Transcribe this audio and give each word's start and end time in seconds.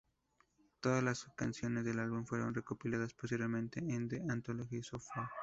Todas 0.79 1.03
las 1.03 1.25
canciones 1.35 1.85
del 1.85 1.99
álbum 1.99 2.25
fueron 2.25 2.55
recopiladas 2.55 3.13
posteriormente 3.13 3.81
en 3.81 4.09
"The 4.09 4.23
Anthology... 4.27 4.81
So 4.81 4.97
Far". 4.99 5.27